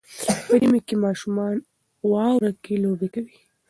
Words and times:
په 0.45 0.53
ژمي 0.61 0.81
کې 0.87 0.95
ماشومان 1.05 1.55
واوره 2.11 2.51
کې 2.63 2.75
لوبې 2.83 3.07
کوي. 3.13 3.35